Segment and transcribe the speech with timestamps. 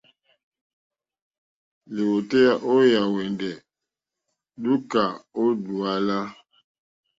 [1.93, 3.51] Lìwòtéyá ó yàwùndè
[4.61, 5.03] lùúkà
[5.41, 6.19] ó dùálá.